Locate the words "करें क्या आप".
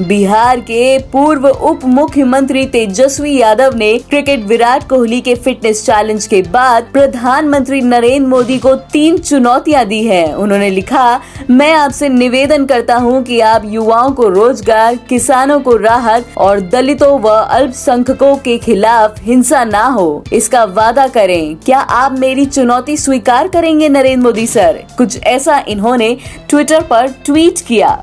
21.08-22.18